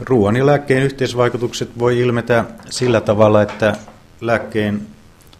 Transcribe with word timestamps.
Ruoan 0.00 0.36
ja 0.36 0.46
lääkkeen 0.46 0.82
yhteisvaikutukset 0.82 1.78
voi 1.78 1.98
ilmetä 1.98 2.44
sillä 2.70 3.00
tavalla, 3.00 3.42
että 3.42 3.76
lääkkeen 4.20 4.82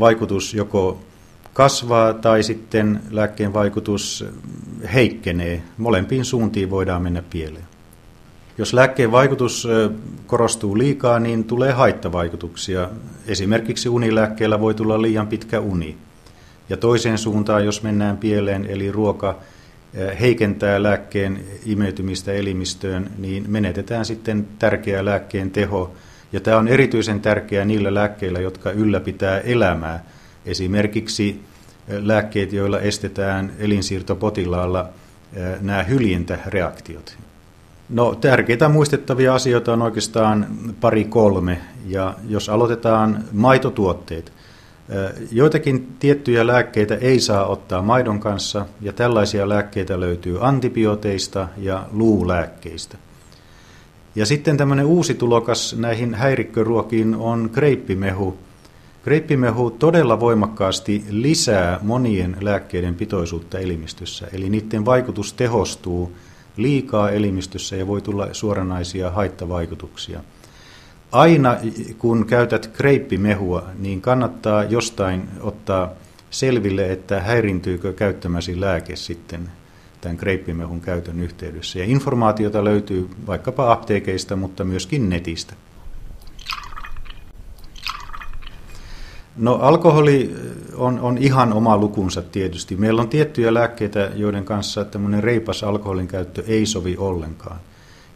vaikutus 0.00 0.54
joko 0.54 1.00
kasvaa 1.52 2.14
tai 2.14 2.42
sitten 2.42 3.00
lääkkeen 3.10 3.52
vaikutus 3.52 4.24
heikkenee. 4.94 5.62
Molempiin 5.78 6.24
suuntiin 6.24 6.70
voidaan 6.70 7.02
mennä 7.02 7.22
pieleen. 7.30 7.64
Jos 8.58 8.72
lääkkeen 8.72 9.12
vaikutus 9.12 9.68
korostuu 10.26 10.78
liikaa, 10.78 11.20
niin 11.20 11.44
tulee 11.44 11.72
haittavaikutuksia. 11.72 12.88
Esimerkiksi 13.26 13.88
unilääkkeellä 13.88 14.60
voi 14.60 14.74
tulla 14.74 15.02
liian 15.02 15.26
pitkä 15.26 15.60
uni. 15.60 15.96
Ja 16.68 16.76
toiseen 16.76 17.18
suuntaan, 17.18 17.64
jos 17.64 17.82
mennään 17.82 18.16
pieleen, 18.16 18.66
eli 18.66 18.92
ruoka 18.92 19.38
heikentää 20.20 20.82
lääkkeen 20.82 21.40
imeytymistä 21.66 22.32
elimistöön, 22.32 23.10
niin 23.18 23.44
menetetään 23.48 24.04
sitten 24.04 24.48
tärkeä 24.58 25.04
lääkkeen 25.04 25.50
teho. 25.50 25.94
Ja 26.32 26.40
tämä 26.40 26.56
on 26.56 26.68
erityisen 26.68 27.20
tärkeää 27.20 27.64
niillä 27.64 27.94
lääkkeillä, 27.94 28.40
jotka 28.40 28.70
ylläpitää 28.70 29.40
elämää. 29.40 30.04
Esimerkiksi 30.46 31.40
lääkkeet, 31.88 32.52
joilla 32.52 32.80
estetään 32.80 33.52
elinsiirtopotilaalla 33.58 34.88
nämä 35.60 35.82
hyljintäreaktiot. 35.82 37.16
No 37.88 38.14
tärkeitä 38.14 38.68
muistettavia 38.68 39.34
asioita 39.34 39.72
on 39.72 39.82
oikeastaan 39.82 40.46
pari 40.80 41.04
kolme. 41.04 41.58
Ja 41.86 42.14
jos 42.28 42.48
aloitetaan 42.48 43.24
maitotuotteet, 43.32 44.32
Joitakin 45.30 45.96
tiettyjä 45.98 46.46
lääkkeitä 46.46 46.94
ei 46.94 47.20
saa 47.20 47.46
ottaa 47.46 47.82
maidon 47.82 48.20
kanssa, 48.20 48.66
ja 48.80 48.92
tällaisia 48.92 49.48
lääkkeitä 49.48 50.00
löytyy 50.00 50.38
antibiooteista 50.40 51.48
ja 51.56 51.86
luulääkkeistä. 51.92 52.98
Ja 54.14 54.26
sitten 54.26 54.56
tämmöinen 54.56 54.86
uusi 54.86 55.14
tulokas 55.14 55.76
näihin 55.78 56.14
häirikköruokiin 56.14 57.14
on 57.14 57.50
kreippimehu. 57.52 58.38
Kreippimehu 59.04 59.70
todella 59.70 60.20
voimakkaasti 60.20 61.04
lisää 61.10 61.78
monien 61.82 62.36
lääkkeiden 62.40 62.94
pitoisuutta 62.94 63.58
elimistössä, 63.58 64.26
eli 64.32 64.50
niiden 64.50 64.84
vaikutus 64.84 65.32
tehostuu 65.32 66.12
liikaa 66.56 67.10
elimistössä 67.10 67.76
ja 67.76 67.86
voi 67.86 68.02
tulla 68.02 68.28
suoranaisia 68.32 69.10
haittavaikutuksia 69.10 70.20
aina 71.14 71.56
kun 71.98 72.26
käytät 72.26 72.66
kreippimehua, 72.66 73.62
niin 73.78 74.00
kannattaa 74.00 74.64
jostain 74.64 75.28
ottaa 75.40 75.90
selville, 76.30 76.92
että 76.92 77.20
häirintyykö 77.20 77.92
käyttämäsi 77.92 78.60
lääke 78.60 78.96
sitten 78.96 79.50
tämän 80.00 80.16
kreippimehun 80.16 80.80
käytön 80.80 81.20
yhteydessä. 81.20 81.78
Ja 81.78 81.84
informaatiota 81.84 82.64
löytyy 82.64 83.08
vaikkapa 83.26 83.72
apteekeista, 83.72 84.36
mutta 84.36 84.64
myöskin 84.64 85.08
netistä. 85.08 85.54
No 89.36 89.54
alkoholi 89.54 90.34
on, 90.74 91.00
on 91.00 91.18
ihan 91.18 91.52
oma 91.52 91.76
lukunsa 91.76 92.22
tietysti. 92.22 92.76
Meillä 92.76 93.02
on 93.02 93.08
tiettyjä 93.08 93.54
lääkkeitä, 93.54 94.10
joiden 94.14 94.44
kanssa 94.44 94.84
tämmöinen 94.84 95.22
reipas 95.22 95.62
alkoholin 95.62 96.08
käyttö 96.08 96.42
ei 96.46 96.66
sovi 96.66 96.96
ollenkaan. 96.96 97.56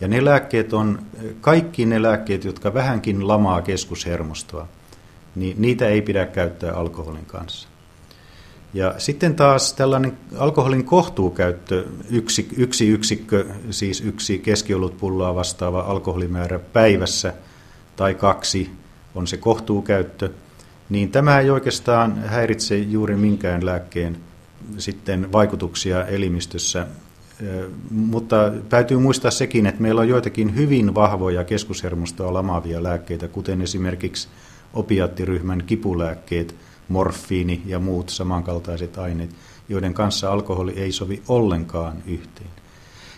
Ja 0.00 0.08
ne 0.08 0.24
lääkkeet 0.24 0.72
on, 0.72 1.02
kaikki 1.40 1.86
ne 1.86 2.02
lääkkeet, 2.02 2.44
jotka 2.44 2.74
vähänkin 2.74 3.28
lamaa 3.28 3.62
keskushermostoa, 3.62 4.68
niin 5.34 5.56
niitä 5.58 5.88
ei 5.88 6.02
pidä 6.02 6.26
käyttää 6.26 6.74
alkoholin 6.74 7.26
kanssa. 7.26 7.68
Ja 8.74 8.94
sitten 8.98 9.34
taas 9.34 9.72
tällainen 9.72 10.18
alkoholin 10.38 10.84
kohtuukäyttö, 10.84 11.84
yksi, 12.10 12.48
yksi 12.56 12.88
yksikkö, 12.88 13.46
siis 13.70 14.00
yksi 14.00 14.38
keskiolutpulloa 14.38 15.34
vastaava 15.34 15.80
alkoholimäärä 15.80 16.58
päivässä 16.58 17.34
tai 17.96 18.14
kaksi 18.14 18.70
on 19.14 19.26
se 19.26 19.36
kohtuukäyttö, 19.36 20.30
niin 20.88 21.10
tämä 21.10 21.40
ei 21.40 21.50
oikeastaan 21.50 22.18
häiritse 22.18 22.78
juuri 22.78 23.16
minkään 23.16 23.66
lääkkeen 23.66 24.16
sitten 24.78 25.32
vaikutuksia 25.32 26.06
elimistössä 26.06 26.86
mutta 27.90 28.52
täytyy 28.68 28.98
muistaa 28.98 29.30
sekin, 29.30 29.66
että 29.66 29.82
meillä 29.82 30.00
on 30.00 30.08
joitakin 30.08 30.56
hyvin 30.56 30.94
vahvoja 30.94 31.44
keskushermostoa 31.44 32.32
lamaavia 32.32 32.82
lääkkeitä, 32.82 33.28
kuten 33.28 33.62
esimerkiksi 33.62 34.28
opiattiryhmän 34.74 35.62
kipulääkkeet, 35.66 36.54
morfiini 36.88 37.62
ja 37.66 37.78
muut 37.78 38.08
samankaltaiset 38.08 38.98
aineet, 38.98 39.30
joiden 39.68 39.94
kanssa 39.94 40.32
alkoholi 40.32 40.72
ei 40.76 40.92
sovi 40.92 41.22
ollenkaan 41.28 41.96
yhteen. 42.06 42.50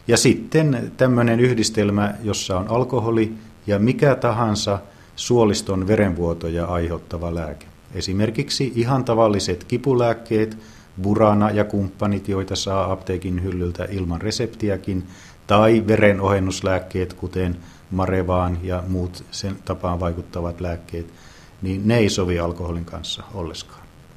Ja 0.09 0.17
sitten 0.17 0.93
tämmöinen 0.97 1.41
yhdistelmä, 1.41 2.15
jossa 2.23 2.59
on 2.59 2.69
alkoholi 2.69 3.33
ja 3.67 3.79
mikä 3.79 4.15
tahansa 4.15 4.79
suoliston 5.17 5.87
verenvuotoja 5.87 6.67
aiheuttava 6.67 7.35
lääke. 7.35 7.67
Esimerkiksi 7.95 8.73
ihan 8.75 9.05
tavalliset 9.05 9.65
kipulääkkeet, 9.65 10.59
Burana 11.03 11.51
ja 11.51 11.65
kumppanit, 11.65 12.29
joita 12.29 12.57
saa 12.57 12.93
apteekin 12.93 13.43
hyllyltä 13.43 13.85
ilman 13.85 14.21
reseptiäkin, 14.21 15.07
tai 15.47 15.85
verenohennuslääkkeet, 15.87 17.13
kuten 17.13 17.57
Marevaan 17.91 18.59
ja 18.63 18.83
muut 18.89 19.25
sen 19.31 19.57
tapaan 19.65 20.01
vaikuttavat 20.01 20.61
lääkkeet, 20.61 21.07
niin 21.63 21.89
ne 21.89 21.97
ei 21.99 22.09
sovi 22.09 22.39
alkoholin 22.39 22.85
kanssa 22.85 23.23
olleskaan. 23.35 23.86